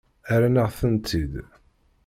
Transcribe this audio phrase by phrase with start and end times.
[0.35, 1.33] Rran-aɣ-tent-id.